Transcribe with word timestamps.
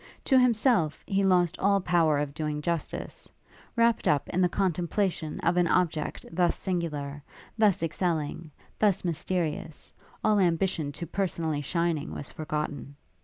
To 0.25 0.39
himself, 0.39 1.03
he 1.05 1.23
lost 1.23 1.59
all 1.59 1.79
power 1.79 2.17
of 2.17 2.33
doing 2.33 2.63
justice; 2.63 3.29
wrapt 3.75 4.07
up 4.07 4.27
in 4.31 4.41
the 4.41 4.49
contemplation 4.49 5.39
of 5.41 5.57
an 5.57 5.67
object 5.67 6.25
thus 6.31 6.55
singular, 6.57 7.21
thus 7.55 7.83
excelling, 7.83 8.49
thus 8.79 9.05
mysterious, 9.05 9.93
all 10.23 10.39
ambition 10.39 10.91
to 10.93 11.05
personally 11.05 11.61
shining 11.61 12.15
was 12.15 12.31
forgotten. 12.31 12.95